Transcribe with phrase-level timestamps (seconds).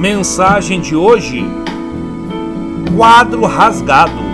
[0.00, 1.44] Mensagem de hoje:
[2.96, 4.30] Quadro rasgado.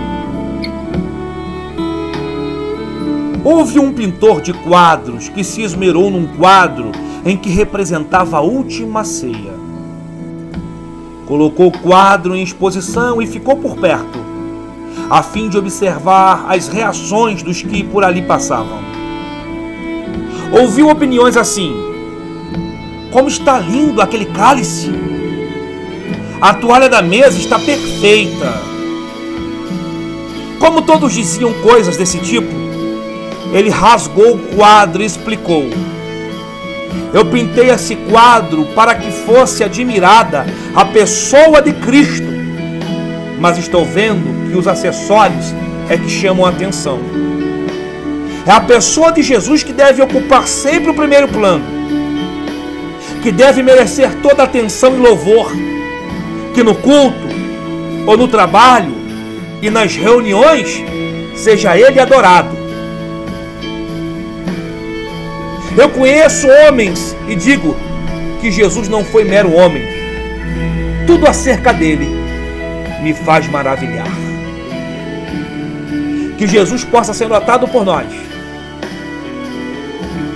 [3.43, 6.93] Houve um pintor de quadros que se esmerou num quadro
[7.25, 9.53] em que representava a última ceia.
[11.25, 14.19] Colocou o quadro em exposição e ficou por perto,
[15.09, 18.79] a fim de observar as reações dos que por ali passavam.
[20.61, 21.75] Ouviu opiniões assim:
[23.11, 25.16] Como está lindo aquele cálice!
[26.39, 28.61] A toalha da mesa está perfeita.
[30.59, 32.53] Como todos diziam coisas desse tipo,
[33.51, 35.67] ele rasgou o quadro e explicou:
[37.11, 40.45] Eu pintei esse quadro para que fosse admirada
[40.75, 42.27] a pessoa de Cristo,
[43.39, 45.55] mas estou vendo que os acessórios
[45.89, 46.99] é que chamam a atenção.
[48.45, 51.65] É a pessoa de Jesus que deve ocupar sempre o primeiro plano,
[53.23, 55.51] que deve merecer toda a atenção e louvor
[56.57, 57.27] que no culto,
[58.07, 58.91] ou no trabalho
[59.61, 60.83] e nas reuniões,
[61.35, 62.49] seja Ele adorado.
[65.77, 67.77] Eu conheço homens e digo
[68.41, 69.83] que Jesus não foi mero homem.
[71.05, 72.07] Tudo acerca dele
[73.03, 74.09] me faz maravilhar.
[76.39, 78.07] Que Jesus possa ser notado por nós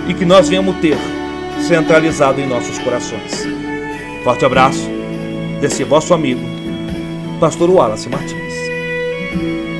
[0.07, 0.99] e que nós venhamos ter
[1.67, 3.43] centralizado em nossos corações.
[4.23, 5.00] Forte abraço
[5.61, 6.41] Desse vosso amigo,
[7.39, 9.70] Pastor Wallace Martins.